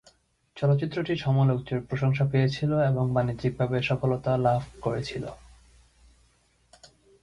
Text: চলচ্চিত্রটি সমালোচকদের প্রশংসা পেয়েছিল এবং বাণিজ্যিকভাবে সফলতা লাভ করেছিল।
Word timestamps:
চলচ্চিত্রটি 0.57 1.13
সমালোচকদের 1.17 1.79
প্রশংসা 1.81 2.25
পেয়েছিল 2.25 2.71
এবং 2.81 3.05
বাণিজ্যিকভাবে 3.13 3.77
সফলতা 3.81 4.31
লাভ 4.37 4.61
করেছিল। 4.81 5.23